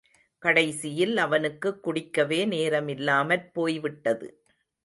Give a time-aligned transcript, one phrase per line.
[0.43, 4.43] கடைசியில் அவனுக்குக் குடிக்கவே நேரமில்லாமற் போய் விட்டது.